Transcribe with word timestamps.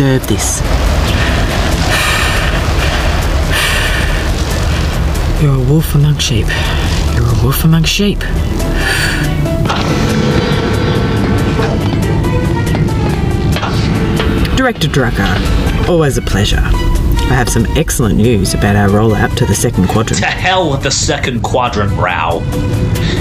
deserve 0.00 0.26
this. 0.28 0.62
You're 5.42 5.56
a 5.56 5.70
wolf 5.70 5.94
among 5.94 6.16
sheep. 6.16 6.46
You're 7.14 7.28
a 7.28 7.44
wolf 7.44 7.64
among 7.64 7.84
sheep. 7.84 8.20
Director 14.56 14.88
Drucker, 14.88 15.86
always 15.86 16.16
a 16.16 16.22
pleasure. 16.22 16.62
I 16.62 17.34
have 17.34 17.50
some 17.50 17.66
excellent 17.76 18.16
news 18.16 18.54
about 18.54 18.76
our 18.76 18.88
rollout 18.88 19.36
to 19.36 19.44
the 19.44 19.54
second 19.54 19.88
quadrant. 19.88 20.22
To 20.22 20.26
hell 20.26 20.70
with 20.70 20.82
the 20.82 20.90
second 20.90 21.42
quadrant, 21.42 21.92
Rao. 21.92 22.38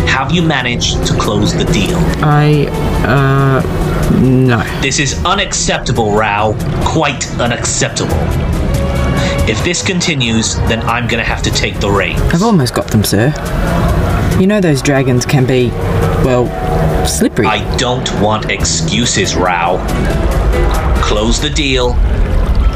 Have 0.07 0.31
you 0.31 0.41
managed 0.41 1.05
to 1.07 1.13
close 1.19 1.53
the 1.53 1.65
deal? 1.65 1.97
I, 2.23 2.67
uh, 3.05 3.98
no. 4.11 4.63
This 4.81 4.99
is 4.99 5.23
unacceptable, 5.25 6.13
Rao. 6.13 6.53
Quite 6.85 7.29
unacceptable. 7.39 8.15
If 9.47 9.63
this 9.63 9.81
continues, 9.85 10.55
then 10.67 10.81
I'm 10.81 11.07
gonna 11.07 11.23
have 11.23 11.41
to 11.43 11.51
take 11.51 11.79
the 11.79 11.89
reins. 11.89 12.21
I've 12.33 12.43
almost 12.43 12.73
got 12.73 12.87
them, 12.87 13.03
sir. 13.03 13.33
You 14.39 14.47
know 14.47 14.61
those 14.61 14.81
dragons 14.81 15.25
can 15.25 15.45
be, 15.45 15.69
well, 16.23 16.45
slippery. 17.05 17.47
I 17.47 17.77
don't 17.77 18.09
want 18.21 18.49
excuses, 18.51 19.35
Rao. 19.35 19.77
Close 21.01 21.41
the 21.41 21.49
deal 21.49 21.89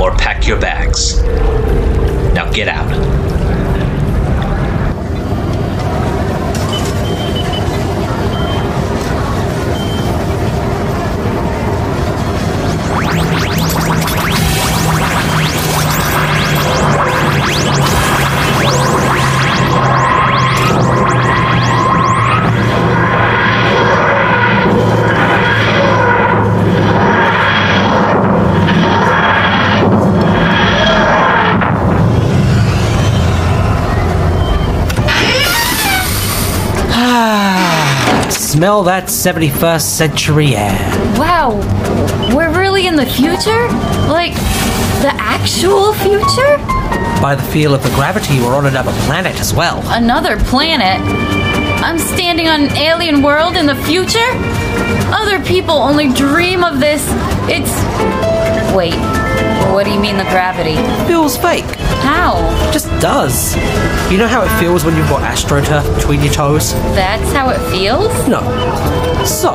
or 0.01 0.15
pack 0.17 0.47
your 0.47 0.59
bags. 0.59 1.21
Now 2.33 2.51
get 2.51 2.67
out. 2.67 3.12
Smell 38.63 38.83
that 38.83 39.07
71st 39.07 39.81
century 39.81 40.55
air. 40.55 40.79
Wow, 41.19 41.59
we're 42.33 42.57
really 42.57 42.87
in 42.87 42.95
the 42.95 43.05
future? 43.05 43.67
Like, 44.07 44.33
the 45.03 45.11
actual 45.19 45.91
future? 45.95 46.55
By 47.21 47.35
the 47.35 47.43
feel 47.43 47.73
of 47.73 47.83
the 47.83 47.89
gravity, 47.89 48.39
we're 48.39 48.55
on 48.55 48.65
another 48.65 48.93
planet 49.03 49.37
as 49.41 49.53
well. 49.53 49.81
Another 49.87 50.37
planet? 50.45 51.01
I'm 51.83 51.99
standing 51.99 52.47
on 52.47 52.61
an 52.61 52.77
alien 52.77 53.21
world 53.21 53.57
in 53.57 53.65
the 53.65 53.75
future? 53.75 54.31
Other 55.11 55.43
people 55.43 55.75
only 55.75 56.13
dream 56.13 56.63
of 56.63 56.79
this. 56.79 57.03
It's. 57.49 57.73
Wait, 58.73 58.93
what 59.73 59.85
do 59.85 59.91
you 59.91 59.99
mean 59.99 60.17
the 60.17 60.23
gravity? 60.25 60.75
Feels 61.07 61.35
fake. 61.35 61.65
How? 62.05 62.37
Just 62.71 62.87
does. 63.01 63.55
You 64.11 64.19
know 64.19 64.27
how 64.27 64.43
it 64.43 64.59
feels 64.59 64.85
when 64.85 64.95
you've 64.95 65.09
got 65.09 65.23
astroturf 65.23 65.83
uh, 65.83 65.95
between 65.95 66.21
your 66.21 66.31
toes? 66.31 66.73
That's 66.93 67.33
how 67.33 67.49
it 67.49 67.57
feels? 67.71 68.13
No. 68.27 68.41
So, 69.25 69.53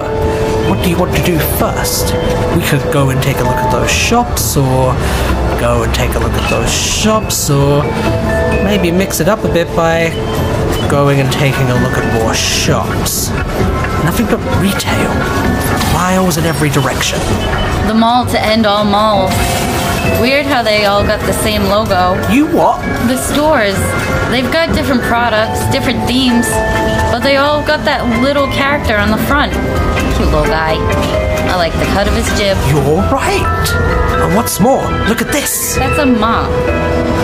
what 0.68 0.82
do 0.82 0.90
you 0.90 0.98
want 0.98 1.14
to 1.14 1.22
do 1.22 1.38
first? 1.60 2.12
We 2.56 2.62
could 2.64 2.82
go 2.92 3.10
and 3.10 3.22
take 3.22 3.36
a 3.36 3.44
look 3.44 3.54
at 3.54 3.70
those 3.70 3.92
shops, 3.92 4.56
or 4.56 4.92
go 5.60 5.84
and 5.84 5.94
take 5.94 6.10
a 6.16 6.18
look 6.18 6.32
at 6.32 6.50
those 6.50 6.72
shops, 6.72 7.48
or 7.48 7.84
maybe 8.64 8.90
mix 8.90 9.20
it 9.20 9.28
up 9.28 9.44
a 9.44 9.52
bit 9.52 9.68
by 9.76 10.10
going 10.90 11.20
and 11.20 11.32
taking 11.32 11.68
a 11.70 11.74
look 11.74 11.96
at 11.96 12.20
more 12.20 12.34
shops. 12.34 13.30
Nothing 14.04 14.26
but 14.26 14.40
retail. 14.60 15.67
Miles 15.98 16.36
in 16.36 16.44
every 16.44 16.70
direction. 16.70 17.18
The 17.88 17.92
mall 17.92 18.24
to 18.26 18.40
end 18.40 18.66
all 18.66 18.84
malls. 18.84 19.32
Weird 20.20 20.46
how 20.46 20.62
they 20.62 20.84
all 20.84 21.02
got 21.02 21.18
the 21.26 21.32
same 21.32 21.64
logo. 21.64 22.14
You 22.30 22.46
what? 22.46 22.80
The 23.08 23.16
stores, 23.16 23.74
they've 24.30 24.50
got 24.52 24.72
different 24.76 25.02
products, 25.02 25.58
different 25.72 26.06
themes, 26.06 26.46
but 27.10 27.18
they 27.18 27.36
all 27.38 27.66
got 27.66 27.84
that 27.84 28.22
little 28.22 28.46
character 28.46 28.96
on 28.96 29.10
the 29.10 29.18
front. 29.26 29.52
Cute 30.14 30.30
little 30.30 30.46
guy. 30.46 30.76
I 31.50 31.56
like 31.56 31.72
the 31.72 31.86
cut 31.86 32.06
of 32.06 32.14
his 32.14 32.28
jib. 32.38 32.56
You're 32.70 33.02
right. 33.10 33.66
And 34.22 34.36
what's 34.36 34.60
more, 34.60 34.86
look 35.08 35.20
at 35.20 35.32
this. 35.32 35.74
That's 35.74 35.98
a 35.98 36.06
mop. 36.06 36.48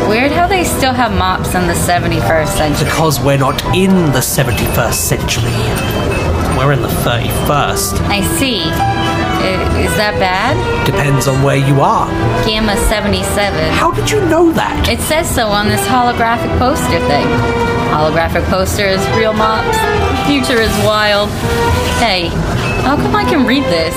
Weird 0.08 0.32
how 0.32 0.48
they 0.48 0.64
still 0.64 0.92
have 0.92 1.12
mops 1.12 1.54
in 1.54 1.68
the 1.68 1.74
71st 1.74 2.48
century. 2.48 2.84
Because 2.86 3.20
we're 3.20 3.38
not 3.38 3.62
in 3.72 3.94
the 4.10 4.18
71st 4.18 4.94
century. 4.94 6.23
We're 6.56 6.72
in 6.72 6.82
the 6.82 6.88
31st. 7.04 8.00
I 8.08 8.20
see. 8.38 8.62
Is 9.84 9.92
that 10.00 10.16
bad? 10.18 10.56
Depends 10.86 11.28
on 11.28 11.42
where 11.42 11.56
you 11.60 11.80
are. 11.82 12.08
Gamma 12.46 12.76
77. 12.88 13.20
How 13.74 13.90
did 13.90 14.10
you 14.10 14.24
know 14.26 14.50
that? 14.52 14.88
It 14.88 15.00
says 15.00 15.28
so 15.28 15.48
on 15.48 15.68
this 15.68 15.82
holographic 15.86 16.48
poster 16.58 17.00
thing. 17.10 17.26
Holographic 17.92 18.46
posters, 18.48 19.02
real 19.18 19.34
mops. 19.34 19.76
Future 20.26 20.56
is 20.62 20.72
wild. 20.86 21.28
Hey, 22.00 22.28
how 22.88 22.96
come 22.96 23.14
I 23.14 23.24
can 23.28 23.44
read 23.46 23.64
this? 23.64 23.94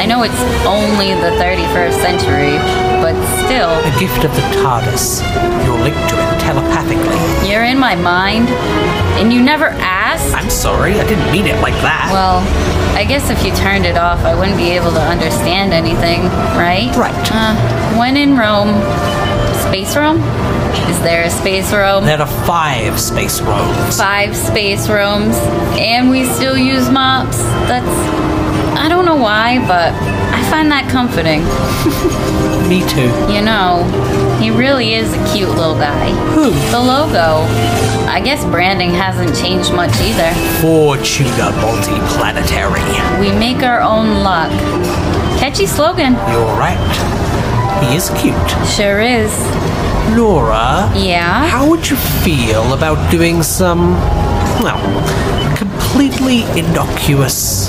I 0.00 0.06
know 0.06 0.22
it's 0.22 0.40
only 0.64 1.12
the 1.20 1.36
31st 1.36 2.00
century, 2.00 2.56
but 3.04 3.12
still, 3.44 3.68
A 3.84 3.92
gift 4.00 4.24
of 4.24 4.32
the 4.32 4.44
TARDIS. 4.64 5.20
You're 5.66 5.78
linked 5.84 6.00
to 6.08 6.16
it 6.16 6.40
telepathically. 6.40 7.20
you're 7.50 7.64
in 7.64 7.78
my 7.78 7.94
mind, 7.94 8.48
and 9.20 9.30
you 9.32 9.42
never 9.42 9.68
asked? 9.84 9.99
I'm 10.34 10.50
sorry, 10.50 11.00
I 11.00 11.06
didn't 11.06 11.30
mean 11.32 11.46
it 11.46 11.60
like 11.60 11.74
that. 11.82 12.10
Well, 12.12 12.40
I 12.96 13.04
guess 13.04 13.30
if 13.30 13.44
you 13.44 13.52
turned 13.54 13.86
it 13.86 13.96
off, 13.96 14.20
I 14.20 14.34
wouldn't 14.34 14.56
be 14.56 14.70
able 14.70 14.92
to 14.92 15.00
understand 15.02 15.72
anything, 15.72 16.22
right? 16.56 16.94
Right. 16.96 17.14
Uh, 17.32 17.54
when 17.98 18.16
in 18.16 18.36
Rome, 18.36 18.74
space 19.68 19.96
Rome? 19.96 20.18
Is 20.90 21.00
there 21.02 21.24
a 21.24 21.30
space 21.30 21.72
Rome? 21.72 22.04
there 22.04 22.20
are 22.20 22.44
five 22.46 23.00
space 23.00 23.40
roads. 23.40 23.96
five 23.98 24.36
space 24.36 24.88
Romes 24.88 25.36
and 25.78 26.10
we 26.10 26.24
still 26.24 26.56
use 26.56 26.88
mops. 26.90 27.38
That's 27.68 27.86
I 28.78 28.88
don't 28.88 29.04
know 29.04 29.16
why, 29.16 29.58
but 29.66 29.92
find 30.50 30.70
that 30.70 30.88
comforting. 30.90 31.40
Me 32.68 32.80
too. 32.88 33.10
You 33.32 33.42
know, 33.42 33.82
he 34.40 34.50
really 34.50 34.94
is 34.94 35.12
a 35.14 35.32
cute 35.32 35.48
little 35.50 35.74
guy. 35.74 36.10
Who? 36.34 36.50
The 36.70 36.78
logo. 36.80 37.46
I 38.10 38.20
guess 38.20 38.44
branding 38.44 38.90
hasn't 38.90 39.34
changed 39.36 39.72
much 39.72 39.92
either. 40.00 40.30
Fortuna 40.60 41.50
Multiplanetary. 41.62 43.20
We 43.20 43.32
make 43.38 43.62
our 43.62 43.80
own 43.80 44.22
luck. 44.22 44.50
Catchy 45.40 45.66
slogan. 45.66 46.12
You're 46.30 46.54
right. 46.58 46.78
He 47.82 47.96
is 47.96 48.10
cute. 48.20 48.36
Sure 48.68 49.00
is. 49.00 49.32
Laura, 50.16 50.90
Yeah? 50.96 51.46
how 51.46 51.68
would 51.70 51.88
you 51.88 51.96
feel 51.96 52.72
about 52.74 53.10
doing 53.12 53.42
some, 53.44 53.92
well, 54.60 54.78
completely 55.60 56.40
innocuous 56.58 57.68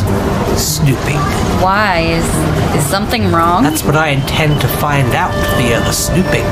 snooping? 0.56 1.20
Why? 1.60 2.00
Is 2.00 2.26
is 2.74 2.86
something 2.90 3.34
wrong? 3.34 3.64
That's 3.64 3.84
what 3.84 3.98
I 3.98 4.10
intend 4.10 4.62
to 4.62 4.68
find 4.70 5.14
out 5.14 5.34
via 5.58 5.82
the 5.82 5.92
snooping. 5.92 6.46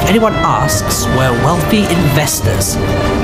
If 0.00 0.08
anyone 0.08 0.32
asks, 0.36 1.04
we're 1.08 1.36
wealthy 1.44 1.82
investors. 1.82 2.76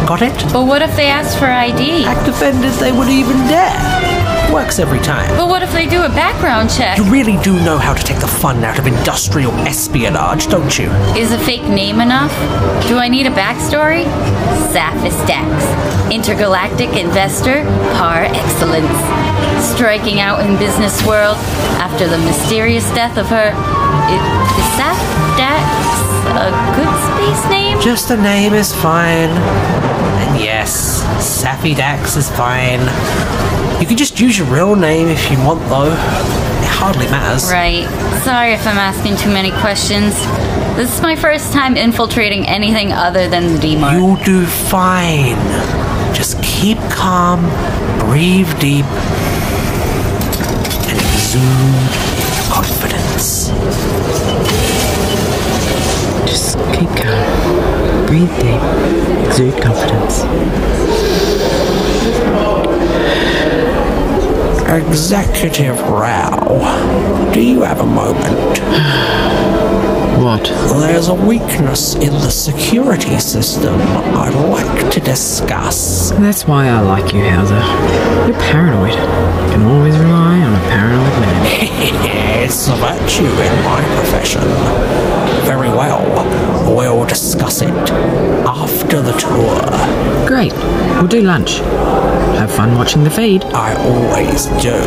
Got 0.07 0.21
it? 0.21 0.37
but 0.53 0.67
what 0.67 0.83
if 0.83 0.95
they 0.95 1.07
ask 1.07 1.39
for 1.39 1.47
ID? 1.47 2.05
Act 2.05 2.29
offended 2.29 2.73
they 2.75 2.93
would 2.93 3.09
even 3.09 3.39
dare. 3.49 4.16
Works 4.57 4.79
every 4.79 5.01
time. 5.01 5.29
But 5.37 5.49
what 5.49 5.63
if 5.63 5.71
they 5.73 5.85
do 5.85 6.03
a 6.03 6.09
background 6.09 6.71
check? 6.71 6.97
You 6.97 7.05
really 7.05 7.37
do 7.43 7.53
know 7.63 7.77
how 7.77 7.93
to 7.93 8.03
take 8.03 8.21
the 8.21 8.27
fun 8.27 8.65
out 8.65 8.79
of 8.79 8.87
industrial 8.87 9.53
espionage, 9.69 10.47
don't 10.47 10.79
you? 10.79 10.89
Is 11.15 11.31
a 11.31 11.39
fake 11.39 11.65
name 11.65 12.01
enough? 12.01 12.33
Do 12.89 12.97
I 12.97 13.09
need 13.09 13.27
a 13.27 13.31
backstory? 13.31 14.05
Saphis 14.73 15.15
Dax, 15.27 16.11
intergalactic 16.11 16.89
investor 16.97 17.65
par 17.99 18.25
excellence. 18.25 18.97
Striking 19.63 20.21
out 20.21 20.41
in 20.41 20.57
business 20.57 21.05
world 21.05 21.37
after 21.77 22.09
the 22.09 22.17
mysterious 22.17 22.89
death 22.95 23.19
of 23.19 23.27
her. 23.27 23.49
Is 24.09 24.77
Dax 25.37 26.16
a 26.37 26.51
good 26.77 26.95
space 27.09 27.51
name? 27.51 27.81
Just 27.81 28.11
a 28.11 28.17
name 28.17 28.53
is 28.53 28.73
fine. 28.75 29.31
And 29.31 30.41
yes, 30.41 31.03
Sappy 31.25 31.75
Dax 31.75 32.17
is 32.17 32.31
fine. 32.31 32.81
You 33.81 33.87
can 33.87 33.97
just 33.97 34.21
use 34.21 34.39
your 34.39 34.47
real 34.49 34.77
name 34.77 35.09
if 35.09 35.31
you 35.31 35.39
want, 35.39 35.61
though. 35.69 35.93
It 35.93 36.69
hardly 36.69 37.07
matters. 37.07 37.51
Right. 37.51 37.87
Sorry 38.23 38.53
if 38.53 38.67
I'm 38.67 38.79
asking 38.79 39.17
too 39.17 39.31
many 39.31 39.51
questions. 39.61 40.15
This 40.77 40.95
is 40.95 41.01
my 41.01 41.17
first 41.17 41.53
time 41.53 41.77
infiltrating 41.77 42.47
anything 42.47 42.93
other 42.93 43.29
than 43.29 43.55
the 43.55 43.59
D-Mart. 43.59 43.95
You'll 43.95 44.17
do 44.25 44.45
fine. 44.47 45.37
Just 46.15 46.43
keep 46.43 46.79
calm, 46.91 47.41
breathe 48.01 48.49
deep, 48.61 48.87
and 50.87 50.99
exude 50.99 51.93
confidence. 52.53 53.51
Keep 56.79 56.91
calm. 56.91 58.07
Breathe 58.07 58.29
deep. 58.39 58.61
Exude 59.27 59.63
confidence. 59.63 60.25
Executive 64.69 65.81
Rao, 65.89 67.31
do 67.33 67.41
you 67.41 67.63
have 67.63 67.81
a 67.81 67.87
moment? 67.87 68.61
What? 70.17 70.45
There's 70.81 71.09
a 71.09 71.15
weakness 71.15 71.95
in 71.95 72.11
the 72.11 72.31
security 72.31 73.19
system 73.19 73.75
I'd 74.17 74.35
like 74.35 74.91
to 74.93 75.01
discuss. 75.01 76.11
That's 76.13 76.47
why 76.47 76.69
I 76.69 76.81
like 76.81 77.13
you, 77.13 77.21
Hauser. 77.23 77.55
You're 78.27 78.41
paranoid. 78.41 78.93
You 78.93 79.53
can 79.53 79.63
always 79.63 79.97
rely 79.99 80.41
on 80.41 80.55
a 80.55 80.69
paranoid 80.69 81.21
man. 81.21 82.23
it's 82.47 82.69
a 82.69 82.77
virtue 82.77 83.25
in 83.25 83.65
my 83.65 83.83
profession. 83.97 84.41
Very 85.47 85.69
well. 85.69 86.07
We'll 86.77 87.05
discuss 87.05 87.61
it 87.61 87.75
after 88.47 89.03
the 89.03 89.11
tour. 89.19 90.29
Great. 90.29 90.53
We'll 90.95 91.09
do 91.09 91.23
lunch. 91.23 91.59
Have 92.39 92.53
fun 92.53 92.77
watching 92.77 93.03
the 93.03 93.11
feed. 93.11 93.43
I 93.47 93.75
always 93.75 94.47
do. 94.63 94.79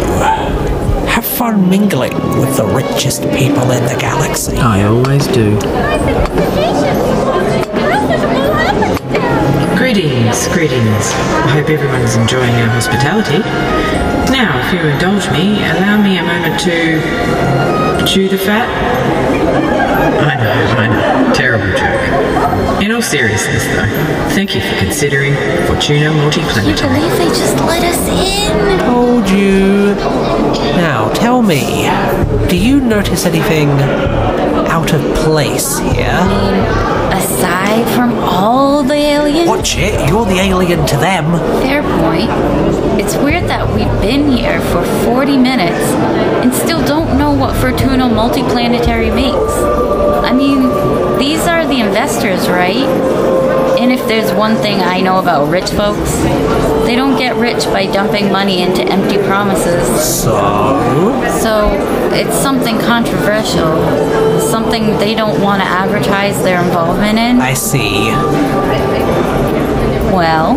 Have 1.10 1.26
fun 1.26 1.70
mingling 1.70 2.14
with 2.40 2.56
the 2.56 2.66
richest 2.66 3.24
people 3.24 3.70
in 3.72 3.84
the 3.84 3.98
galaxy. 4.00 4.56
I 4.56 4.86
always 4.86 5.28
do. 5.28 5.60
Greetings, 9.76 10.48
greetings. 10.48 11.12
I 11.44 11.60
hope 11.60 11.70
everyone 11.70 12.02
is 12.04 12.16
enjoying 12.16 12.56
our 12.56 12.70
hospitality. 12.70 14.09
Now, 14.32 14.60
if 14.66 14.74
you 14.74 14.80
indulge 14.88 15.30
me, 15.32 15.64
allow 15.64 16.02
me 16.02 16.18
a 16.18 16.24
moment 16.24 16.60
to 16.62 18.06
chew 18.06 18.30
the 18.30 18.38
fat. 18.38 18.70
I 20.22 20.36
know, 20.36 20.52
I 20.78 20.88
know. 20.88 21.34
Terrible 21.34 21.72
joke. 21.78 22.82
In 22.84 22.92
all 22.92 23.02
seriousness, 23.02 23.66
though, 23.66 24.30
thank 24.36 24.56
you 24.56 24.62
for 24.62 24.78
considering 24.78 25.34
Fortuna 25.68 26.12
Can 26.32 26.68
you 26.68 26.76
believe 26.76 27.12
they 27.18 27.28
just 27.28 27.58
let 27.66 27.84
us 27.84 28.08
in? 28.08 28.80
Told 28.80 29.30
you. 29.30 29.96
Now, 30.76 31.12
tell 31.14 31.42
me, 31.42 31.90
do 32.48 32.56
you 32.56 32.80
notice 32.80 33.26
anything 33.26 33.70
out 34.70 34.94
of 34.94 35.02
place 35.16 35.80
here? 35.80 36.20
Aside 37.20 37.88
from 37.96 38.18
all 38.20 38.84
the 38.84 38.94
aliens? 38.94 39.48
Watch 39.48 39.76
it, 39.78 40.10
you're 40.10 40.26
the 40.26 40.40
alien 40.40 40.86
to 40.88 40.98
them. 40.98 41.26
Fair 41.62 41.84
point. 42.02 42.30
It's 43.00 43.16
weird 43.18 43.44
that 43.50 43.68
we've 43.76 44.02
been 44.02 44.32
here 44.32 44.62
for 44.72 44.84
40 45.06 45.38
minutes 45.38 45.84
and 46.42 46.54
still 46.54 46.84
don't 46.86 47.18
know 47.18 47.32
what 47.32 47.56
Fortuna 47.56 48.06
Multiplanetary 48.06 49.14
makes. 49.14 49.54
I 50.24 50.34
mean, 50.34 50.70
these 51.20 51.42
are 51.48 51.66
the 51.68 51.80
investors, 51.82 52.48
right? 52.48 52.88
And 53.80 53.92
if 53.92 54.06
there's 54.08 54.32
one 54.34 54.56
thing 54.58 54.80
I 54.82 55.02
know 55.02 55.20
about 55.20 55.50
rich 55.50 55.70
folks, 55.72 56.12
they 56.86 56.96
don't 56.96 57.18
get 57.18 57.36
rich 57.36 57.64
by 57.66 57.86
dumping 57.86 58.32
money 58.32 58.62
into 58.62 58.84
empty 58.84 59.18
promises. 59.18 59.88
So, 60.22 60.36
So 61.40 61.72
it's 62.14 62.36
something 62.38 62.78
controversial, 62.80 63.72
something 64.42 64.98
they 64.98 65.16
don't 65.16 65.42
want 65.42 65.62
to 65.62 65.68
advertise 65.68 66.42
their 66.44 66.62
involvement 66.62 67.18
in. 67.20 67.42
I 67.42 67.54
see. 67.54 68.10
Well, 70.12 70.56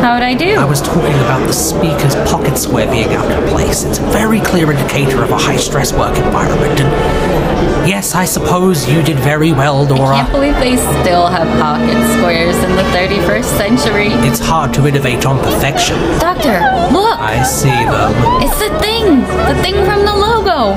how'd 0.00 0.22
I 0.22 0.34
do? 0.34 0.56
I 0.56 0.64
was 0.64 0.80
talking 0.82 1.14
about 1.24 1.46
the 1.46 1.52
speaker's 1.52 2.14
pocket 2.30 2.58
square 2.58 2.90
being 2.90 3.14
out 3.14 3.30
of 3.30 3.48
place. 3.48 3.84
It's 3.84 3.98
a 3.98 4.02
very 4.10 4.40
clear 4.40 4.70
indicator 4.72 5.22
of 5.22 5.30
a 5.30 5.38
high 5.38 5.56
stress 5.56 5.92
work 5.92 6.16
environment. 6.18 6.80
And 6.80 7.88
yes, 7.88 8.14
I 8.16 8.24
suppose 8.24 8.88
you 8.88 9.02
did 9.02 9.18
very 9.18 9.52
well, 9.52 9.86
Dora. 9.86 10.16
I 10.16 10.20
can't 10.22 10.32
believe 10.32 10.54
they 10.56 10.76
still 10.76 11.28
have 11.28 11.46
pocket 11.60 11.96
squares 12.18 12.56
in 12.56 12.74
the 12.74 12.82
31st 12.90 13.56
century. 13.56 14.08
It's 14.28 14.40
hard 14.40 14.74
to 14.74 14.86
innovate 14.88 15.24
on 15.24 15.38
perfection. 15.38 15.96
Doctor, 16.18 16.58
look! 16.92 17.18
I 17.20 17.42
see 17.44 17.68
them. 17.68 18.12
It's 18.42 18.58
the 18.58 18.76
thing! 18.80 19.20
The 19.46 19.62
thing 19.62 19.74
from 19.86 20.04
the 20.04 20.14
logo! 20.14 20.74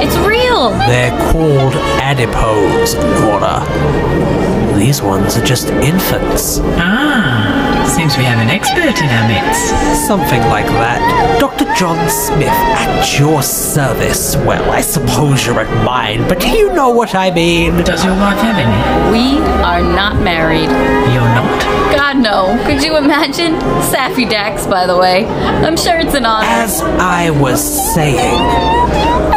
It's 0.00 0.16
real! 0.26 0.70
They're 0.86 1.10
called 1.32 1.74
adipose, 2.00 2.94
Dora. 2.94 4.55
These 4.76 5.00
ones 5.00 5.36
are 5.36 5.44
just 5.44 5.68
infants. 5.68 6.60
Ah, 6.76 7.92
seems 7.96 8.16
we 8.16 8.24
have 8.24 8.38
an 8.38 8.50
expert 8.50 9.00
in 9.00 9.08
our 9.08 9.26
midst. 9.26 10.06
Something 10.06 10.40
like 10.42 10.66
that. 10.66 11.00
Dr. 11.40 11.64
John 11.74 11.96
Smith, 12.10 12.48
at 12.48 13.18
your 13.18 13.42
service. 13.42 14.36
Well, 14.36 14.70
I 14.70 14.82
suppose 14.82 15.46
you're 15.46 15.60
at 15.60 15.84
mine, 15.84 16.28
but 16.28 16.44
you 16.46 16.72
know 16.74 16.90
what 16.90 17.14
I 17.14 17.30
mean. 17.30 17.82
Does 17.84 18.04
your 18.04 18.14
wife 18.14 18.38
have 18.38 18.58
any? 18.58 19.10
We 19.10 19.38
are 19.62 19.80
not 19.80 20.20
married. 20.22 20.68
You're 20.68 21.32
not? 21.34 21.62
God, 21.96 22.18
no. 22.18 22.62
Could 22.66 22.84
you 22.84 22.98
imagine? 22.98 23.58
Saffy 23.90 24.26
Dax, 24.28 24.66
by 24.66 24.86
the 24.86 24.96
way. 24.98 25.26
I'm 25.26 25.76
sure 25.78 25.98
it's 25.98 26.14
an 26.14 26.26
honor. 26.26 26.46
As 26.46 26.82
I 26.82 27.30
was 27.30 27.62
saying, 27.94 28.38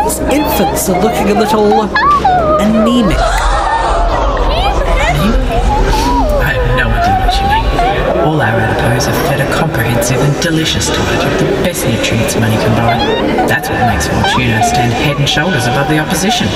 these 0.03 0.19
infants 0.37 0.89
are 0.89 1.01
looking 1.01 1.35
a 1.35 1.39
little 1.39 1.83
anemic. 2.59 3.48
Mean. 8.51 8.59
All 8.59 8.59
our 8.59 8.59
adipose 8.61 9.07
are 9.07 9.13
fed 9.27 9.41
a 9.41 9.53
comprehensive 9.53 10.17
and 10.17 10.41
delicious 10.41 10.87
diet 10.87 11.25
of 11.25 11.39
the 11.39 11.45
best 11.63 11.85
nutrients 11.85 12.35
money 12.35 12.55
can 12.55 12.75
buy. 12.75 12.97
That's 13.47 13.69
what 13.69 13.79
makes 13.87 14.07
Fortuna 14.07 14.63
stand 14.63 14.93
head 14.93 15.17
and 15.17 15.29
shoulders 15.29 15.65
above 15.67 15.87
the 15.87 15.99
opposition. 15.99 16.47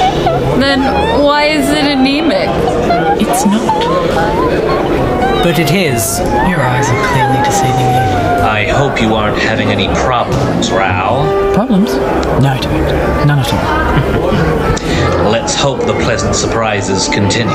Then 0.59 0.81
why 1.23 1.45
is 1.45 1.69
it 1.69 1.85
anemic? 1.85 2.49
It's 3.21 3.45
not. 3.45 5.22
But 5.43 5.59
it 5.59 5.71
is. 5.71 6.19
Your 6.47 6.61
eyes 6.61 6.87
are 6.87 7.03
clearly 7.11 7.43
deceiving 7.43 7.91
you. 7.91 8.23
I 8.47 8.65
hope 8.65 9.01
you 9.01 9.13
aren't 9.13 9.37
having 9.37 9.67
any 9.67 9.87
problems, 9.89 10.71
Rao. 10.71 11.53
Problems? 11.53 11.93
No, 12.41 12.55
Toad. 12.61 13.27
None 13.27 13.39
at 13.39 13.51
all. 13.51 15.29
Let's 15.31 15.53
hope 15.53 15.81
the 15.81 15.99
pleasant 15.99 16.33
surprises 16.33 17.09
continue. 17.09 17.51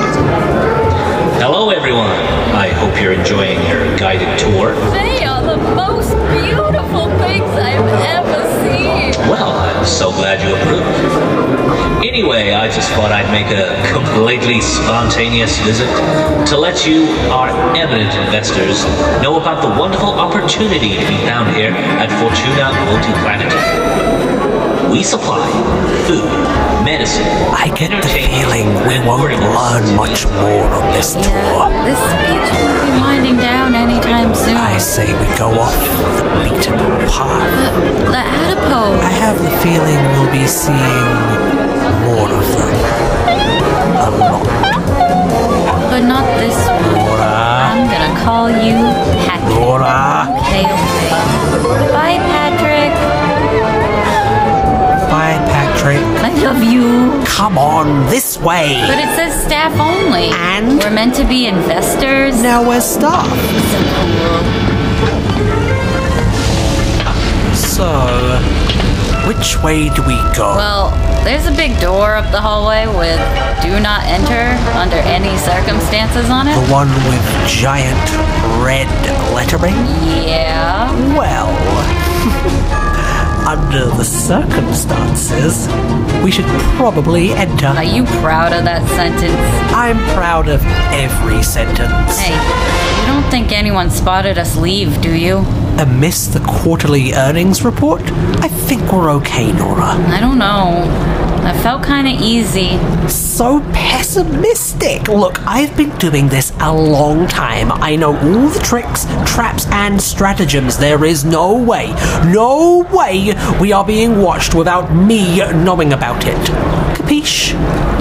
Hello, 1.40 1.70
everyone. 1.70 2.10
I 2.52 2.68
hope 2.68 3.00
you're 3.00 3.14
enjoying 3.14 3.58
your 3.66 3.96
guided 3.96 4.38
tour. 4.38 4.74
They 4.90 5.24
are 5.24 5.40
the 5.40 5.56
most 5.74 6.10
beautiful 6.36 7.08
pigs 7.24 7.52
I've 7.56 7.88
ever 8.04 8.44
seen. 8.68 9.18
Well, 9.30 9.52
I'm 9.52 9.86
so 9.86 10.10
glad 10.10 10.42
you 10.46 10.54
approve. 10.54 11.17
Anyway, 12.18 12.50
I 12.50 12.66
just 12.66 12.90
thought 12.98 13.14
I'd 13.14 13.30
make 13.30 13.46
a 13.54 13.78
completely 13.94 14.58
spontaneous 14.58 15.54
visit 15.62 15.86
to 16.50 16.58
let 16.58 16.82
you, 16.82 17.06
our 17.30 17.46
eminent 17.78 18.10
investors, 18.26 18.82
know 19.22 19.38
about 19.38 19.62
the 19.62 19.70
wonderful 19.78 20.18
opportunity 20.18 20.98
to 20.98 21.04
be 21.06 21.14
found 21.22 21.54
here 21.54 21.70
at 21.70 22.10
Fortuna 22.18 22.74
Multiplanetary. 22.90 24.90
We 24.90 25.06
supply 25.06 25.46
food, 26.10 26.26
medicine, 26.82 27.22
I 27.54 27.70
get 27.78 27.94
the 27.94 28.10
feeling 28.10 28.66
we 28.90 28.98
won't 29.06 29.38
learn 29.38 29.86
much 29.94 30.26
more 30.42 30.66
on 30.74 30.90
this 30.90 31.14
tour. 31.14 31.22
Yeah, 31.22 31.70
this 31.86 32.02
speech 32.02 32.50
won't 32.50 32.82
be 32.82 32.90
winding 32.98 33.38
down 33.38 33.78
anytime 33.78 34.34
soon. 34.34 34.58
I 34.58 34.82
say 34.82 35.06
we 35.06 35.30
go 35.38 35.54
off 35.54 35.70
the 36.18 36.26
beaten 36.42 36.82
path. 37.06 37.46
The 38.10 38.26
adipose. 38.26 39.06
I 39.06 39.14
have 39.22 39.38
the 39.38 39.54
feeling 39.62 40.02
we'll 40.18 40.34
be 40.34 40.50
seeing 40.50 41.77
more 42.08 42.30
of 42.40 42.46
them. 42.56 42.72
A 44.00 44.10
lot. 44.20 44.44
But 45.90 46.02
not 46.12 46.24
this 46.40 46.56
one. 46.68 46.94
Dora. 46.94 47.32
I'm 47.68 47.82
gonna 47.92 48.14
call 48.24 48.48
you 48.48 48.76
Patrick. 49.26 49.58
Dora. 49.58 50.00
Okay, 50.40 50.64
okay. 50.64 51.10
Bye, 51.92 52.18
Patrick. 52.32 52.92
Bye, 55.12 55.38
Patrick. 55.52 56.04
I 56.24 56.30
love 56.42 56.62
you. 56.62 56.86
Come 57.26 57.58
on, 57.58 58.06
this 58.06 58.38
way. 58.38 58.80
But 58.88 58.98
it 58.98 59.10
says 59.16 59.32
staff 59.44 59.74
only. 59.78 60.30
And? 60.32 60.78
We're 60.78 60.90
meant 60.90 61.14
to 61.16 61.24
be 61.24 61.46
investors. 61.46 62.42
Now 62.42 62.66
we're 62.66 62.80
staff. 62.80 63.28
So 63.72 63.78
cool. 63.96 64.42
So, 67.78 68.57
which 69.28 69.62
way 69.62 69.90
do 69.90 70.00
we 70.08 70.16
go? 70.34 70.56
Well, 70.56 70.90
there's 71.22 71.46
a 71.46 71.52
big 71.52 71.78
door 71.80 72.16
up 72.16 72.32
the 72.32 72.40
hallway 72.40 72.86
with 72.86 73.20
do 73.60 73.78
not 73.78 74.02
enter 74.08 74.56
under 74.72 74.96
any 75.04 75.36
circumstances 75.36 76.30
on 76.30 76.48
it. 76.48 76.54
the 76.54 76.72
one 76.72 76.88
with 76.88 77.20
giant 77.46 78.08
red 78.64 78.88
lettering? 79.34 79.76
Yeah. 80.24 80.88
Well, 81.14 81.52
under 83.46 83.84
the 83.96 84.04
circumstances, 84.04 85.68
we 86.28 86.32
should 86.32 86.44
probably 86.76 87.30
enter. 87.30 87.68
Are 87.68 87.82
you 87.82 88.04
proud 88.20 88.52
of 88.52 88.64
that 88.64 88.86
sentence? 88.90 89.32
I'm 89.72 89.96
proud 90.14 90.46
of 90.46 90.60
every 90.92 91.42
sentence. 91.42 92.18
Hey, 92.18 92.34
you 93.00 93.06
don't 93.10 93.30
think 93.30 93.50
anyone 93.50 93.88
spotted 93.88 94.36
us 94.36 94.54
leave, 94.54 95.00
do 95.00 95.16
you? 95.16 95.46
and 95.78 96.00
miss 96.00 96.26
the 96.26 96.40
quarterly 96.40 97.12
earnings 97.14 97.64
report, 97.64 98.02
I 98.42 98.48
think 98.48 98.92
we're 98.92 99.10
okay, 99.12 99.52
Nora. 99.52 99.84
I 99.84 100.18
don't 100.18 100.38
know. 100.38 100.84
That 101.42 101.62
felt 101.62 101.84
kind 101.84 102.08
of 102.08 102.20
easy. 102.20 102.76
So 103.08 103.60
pessimistic. 103.72 105.06
Look, 105.06 105.40
I've 105.46 105.76
been 105.76 105.96
doing 105.98 106.28
this 106.28 106.52
a 106.58 106.74
long 106.74 107.28
time. 107.28 107.70
I 107.70 107.94
know 107.94 108.16
all 108.16 108.48
the 108.48 108.58
tricks, 108.58 109.04
traps, 109.24 109.66
and 109.68 110.02
stratagems. 110.02 110.76
There 110.78 111.04
is 111.04 111.24
no 111.24 111.56
way, 111.56 111.92
no 112.26 112.84
way 112.92 113.34
we 113.60 113.72
are 113.72 113.84
being 113.84 114.20
watched 114.20 114.56
without 114.56 114.92
me 114.92 115.38
knowing 115.38 115.92
about 115.92 116.17
it. 116.24 116.36
Capiche? 116.96 117.52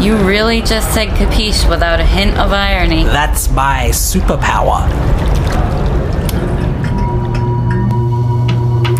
You 0.03 0.17
really 0.17 0.61
just 0.61 0.93
said 0.93 1.09
capiche 1.09 1.69
without 1.69 1.99
a 1.99 2.05
hint 2.05 2.37
of 2.37 2.51
irony. 2.51 3.03
That's 3.03 3.49
my 3.49 3.89
superpower. 3.91 4.87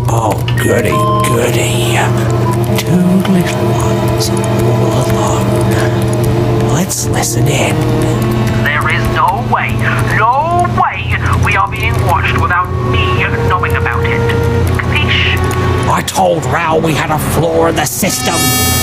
Oh, 0.09 0.33
goody, 0.57 0.89
goody. 1.27 1.97
Two 2.79 2.95
little 3.31 3.67
ones 3.75 4.29
all 4.29 5.03
alone. 5.03 6.74
Let's 6.74 7.07
listen 7.07 7.47
in. 7.47 7.75
There 8.63 8.89
is 8.89 9.03
no 9.15 9.47
way, 9.53 9.71
no 10.17 10.65
way 10.81 11.15
we 11.45 11.55
are 11.55 11.69
being 11.69 11.93
watched 12.05 12.41
without 12.41 12.69
me 12.91 13.24
knowing 13.50 13.75
about 13.75 14.05
it. 14.05 14.21
Capiche? 14.77 15.38
I 15.89 16.01
told 16.05 16.45
Rao 16.45 16.79
we 16.79 16.93
had 16.93 17.12
a 17.12 17.19
flaw 17.19 17.67
in 17.67 17.75
the 17.75 17.86
system. 17.86 18.76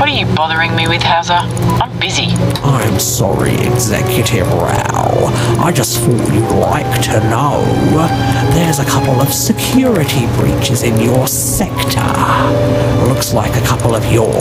What 0.00 0.08
are 0.08 0.12
you 0.12 0.24
bothering 0.34 0.74
me 0.74 0.88
with, 0.88 1.02
Hauser? 1.02 1.34
I'm 1.34 2.00
busy. 2.00 2.28
I'm 2.64 2.98
sorry, 2.98 3.52
Executive 3.52 4.50
Rao. 4.50 5.26
I 5.62 5.70
just 5.72 5.98
thought 5.98 6.32
you'd 6.32 6.58
like 6.58 7.02
to 7.02 7.20
know. 7.28 7.60
There's 8.54 8.78
a 8.78 8.84
couple 8.86 9.20
of 9.20 9.30
security 9.30 10.26
breaches 10.38 10.84
in 10.84 10.98
your 10.98 11.28
sector. 11.28 12.00
Looks 13.12 13.34
like 13.34 13.54
a 13.62 13.66
couple 13.66 13.94
of 13.94 14.02
your 14.10 14.32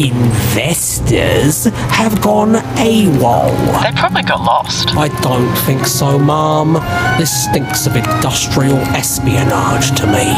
investors 0.00 1.64
have 1.64 2.20
gone 2.22 2.54
AWOL. 2.78 3.82
They 3.82 3.92
probably 3.98 4.22
got 4.22 4.42
lost. 4.42 4.96
I 4.96 5.08
don't 5.20 5.54
think 5.66 5.84
so, 5.86 6.18
Mom. 6.18 6.74
This 7.18 7.44
stinks 7.44 7.86
of 7.86 7.96
industrial 7.96 8.78
espionage 8.96 9.94
to 10.00 10.06
me. 10.06 10.32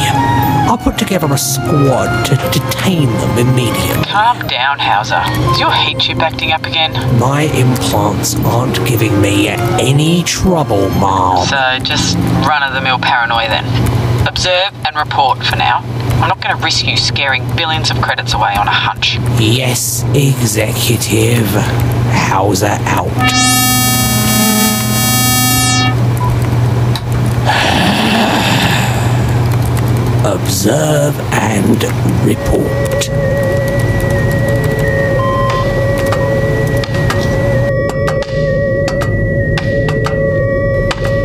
I'll 0.69 0.78
put 0.78 0.99
together 0.99 1.33
a 1.33 1.38
squad 1.38 2.25
to 2.25 2.35
detain 2.50 3.07
them 3.07 3.38
immediately. 3.38 4.04
Calm 4.04 4.47
down, 4.49 4.78
Hauser. 4.78 5.23
Is 5.52 5.61
your 5.61 5.73
heat 5.73 5.99
chip 6.00 6.19
acting 6.19 6.52
up 6.52 6.64
again? 6.66 6.92
My 7.19 7.42
implants 7.42 8.35
aren't 8.45 8.85
giving 8.87 9.21
me 9.21 9.49
any 9.49 10.23
trouble, 10.25 10.88
Mom. 10.90 11.47
So 11.47 11.78
just 11.83 12.16
run 12.47 12.62
of 12.62 12.75
the 12.75 12.81
mill 12.81 12.99
paranoia 12.99 13.49
then. 13.49 14.26
Observe 14.26 14.73
and 14.87 14.97
report 14.97 15.45
for 15.45 15.57
now. 15.57 15.83
I'm 16.23 16.29
not 16.29 16.41
going 16.41 16.57
to 16.57 16.62
risk 16.62 16.87
you 16.87 16.97
scaring 16.97 17.45
billions 17.57 17.91
of 17.91 18.00
credits 18.00 18.33
away 18.33 18.55
on 18.55 18.69
a 18.69 18.71
hunch. 18.71 19.17
Yes, 19.41 20.05
Executive. 20.14 21.49
Hauser 22.14 22.79
out. 22.87 23.09
Observe 30.25 31.19
and 31.33 31.83
report. 32.25 32.71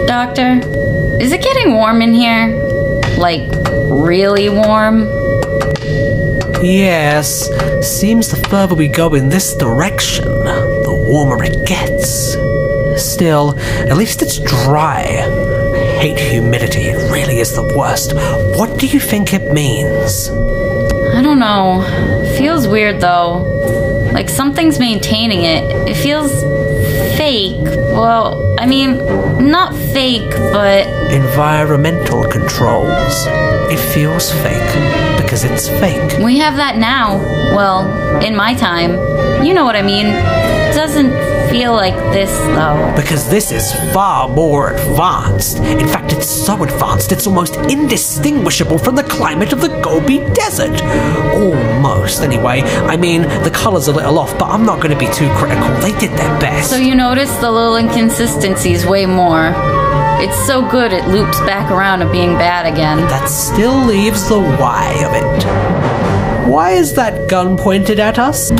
Doctor, 0.08 0.60
is 1.22 1.32
it 1.32 1.44
getting 1.44 1.76
warm 1.76 2.02
in 2.02 2.16
here? 2.16 2.48
Like, 3.20 3.52
really 3.90 4.50
warm? 4.50 5.08
Yes, 6.64 7.50
seems 7.82 8.30
the 8.30 8.48
further 8.50 8.76
we 8.76 8.88
go 8.88 9.14
in 9.14 9.30
this 9.30 9.56
direction, 9.56 10.26
the 10.26 11.06
warmer 11.08 11.44
it 11.44 11.66
gets. 11.66 12.34
Still, 13.02 13.58
at 13.60 13.96
least 13.96 14.22
it's 14.22 14.40
dry. 14.40 15.04
I 15.04 16.00
hate 16.00 16.20
humidity, 16.20 16.86
it 16.88 17.12
really 17.12 17.40
is 17.40 17.54
the 17.54 17.64
worst. 17.78 18.14
What 18.58 18.80
do 18.80 18.88
you 18.88 19.00
think 19.00 19.34
it 19.34 19.54
means? 19.54 20.30
I 20.30 21.22
don't 21.22 21.40
know. 21.40 21.84
Feels 22.38 22.68
weird 22.68 23.02
though. 23.02 24.10
Like 24.12 24.30
something's 24.30 24.80
maintaining 24.80 25.44
it. 25.44 25.64
It 25.88 25.96
feels 25.96 26.32
fake. 27.18 27.64
Well, 27.92 28.47
I 28.60 28.66
mean, 28.66 28.98
not 29.50 29.76
fake, 29.76 30.32
but 30.32 30.88
Environmental 31.12 32.24
controls. 32.28 33.26
It 33.70 33.80
feels 33.94 34.32
fake 34.32 34.74
because 35.22 35.44
it's 35.44 35.68
fake. 35.68 36.20
we 36.20 36.38
have 36.40 36.56
that 36.56 36.78
now. 36.78 37.18
Well, 37.56 38.24
in 38.24 38.36
my 38.36 38.54
time. 38.54 38.92
You 39.46 39.54
know 39.54 39.66
what 39.66 39.76
I 39.76 39.82
mean. 39.82 40.08
Doesn't 40.74 41.12
feel 41.50 41.74
like 41.74 41.96
this 42.14 42.32
though. 42.56 42.94
Because 42.96 43.30
this 43.30 43.52
is 43.52 43.74
far 43.94 44.28
more 44.30 44.74
advanced. 44.74 45.58
In 45.60 45.88
fact, 45.88 46.14
it's 46.14 46.28
so 46.30 46.64
advanced 46.64 47.12
it's 47.12 47.28
almost 47.28 47.56
indistinguishable 47.56 48.78
from 48.78 48.96
the 48.96 49.04
climate 49.04 49.54
of 49.54 49.62
the 49.62 49.70
Gobi 49.82 50.20
Desert. 50.34 50.82
Almost, 51.34 52.22
anyway. 52.22 52.62
I 52.62 52.98
mean, 52.98 53.22
the 53.22 53.52
color's 53.54 53.88
a 53.88 53.92
little 53.92 54.20
off, 54.20 54.38
but 54.38 54.50
I'm 54.50 54.66
not 54.66 54.78
going 54.82 54.92
to 54.92 54.98
be 54.98 55.12
too 55.14 55.30
critical. 55.36 55.68
They 55.82 55.98
did 56.00 56.12
their 56.12 56.40
best. 56.40 56.70
So 56.70 56.78
you 56.78 56.96
notice 56.96 57.34
the 57.38 57.52
little 57.52 57.76
inconsistencies 57.76 58.86
way 58.86 59.06
more. 59.06 59.54
It's 60.20 60.48
so 60.48 60.68
good 60.70 60.94
it 60.94 61.08
loops 61.08 61.40
back 61.42 61.72
around 61.72 62.00
to 62.00 62.12
being 62.12 62.34
bad 62.34 62.66
again. 62.66 62.98
that 63.08 63.30
still 63.30 63.78
leaves 63.86 64.28
the 64.28 64.40
why 64.40 64.92
of 65.06 65.14
it. 65.14 66.50
Why 66.50 66.72
is 66.72 66.94
that 66.94 67.30
gun 67.30 67.58
pointed 67.58 68.00
at 68.00 68.18
us? 68.18 68.52